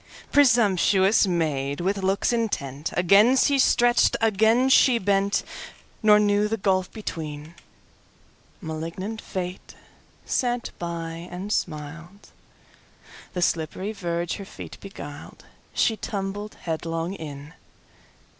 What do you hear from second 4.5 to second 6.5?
she bent, Nor knew